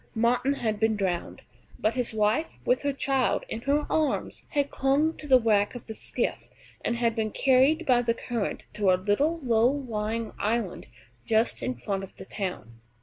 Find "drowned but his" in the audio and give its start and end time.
0.95-2.11